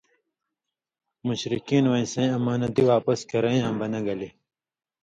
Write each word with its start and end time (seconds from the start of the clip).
مشرکین 1.27 1.85
وَیں 1.91 2.07
سَیں 2.13 2.29
امانتیۡ 2.37 2.87
واپس 2.91 3.19
کرَیں 3.29 3.57
یاں 3.61 3.73
بنہ 3.79 3.99
گلے 4.05 4.29